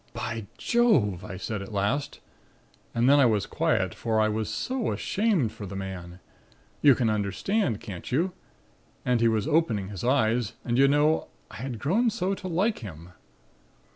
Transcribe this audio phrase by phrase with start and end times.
[0.13, 2.21] "'By Jove!' I said at last,
[2.95, 6.19] and then I was quiet for I was so ashamed for the man.
[6.81, 8.31] You can understand, can't you?
[9.05, 10.53] And he was opening his eyes.
[10.65, 13.09] And you know, I had grown so to like him.